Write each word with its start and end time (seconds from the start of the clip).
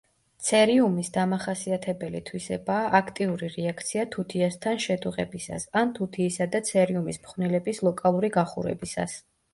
ცერიუმის 0.45 1.09
დამახასიათებელი 1.17 2.21
თვისებაა 2.29 2.87
აქტიური 3.01 3.51
რეაქცია 3.57 4.07
თუთიასთან 4.15 4.81
შედუღებისას 4.87 5.69
ან 5.83 5.95
თუთიისა 5.99 6.49
და 6.57 6.63
ცერიუმის 6.71 7.25
ფხვნილების 7.29 7.87
ლოკალური 7.91 8.37
გახურებისას. 8.41 9.17